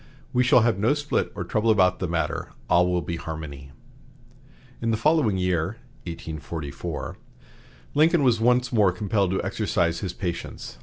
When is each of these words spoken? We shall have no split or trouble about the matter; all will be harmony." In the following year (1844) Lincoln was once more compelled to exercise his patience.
We 0.33 0.43
shall 0.43 0.61
have 0.61 0.79
no 0.79 0.95
split 0.95 1.31
or 1.35 1.43
trouble 1.43 1.69
about 1.69 1.99
the 1.99 2.07
matter; 2.07 2.49
all 2.67 2.91
will 2.91 3.03
be 3.03 3.17
harmony." 3.17 3.71
In 4.81 4.89
the 4.89 4.97
following 4.97 5.37
year 5.37 5.77
(1844) 6.07 7.17
Lincoln 7.93 8.23
was 8.23 8.41
once 8.41 8.73
more 8.73 8.91
compelled 8.91 9.29
to 9.29 9.43
exercise 9.43 9.99
his 9.99 10.13
patience. 10.13 10.79